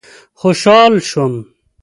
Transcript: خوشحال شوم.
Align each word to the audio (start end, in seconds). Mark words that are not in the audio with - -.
خوشحال 0.33 0.99
شوم. 0.99 1.45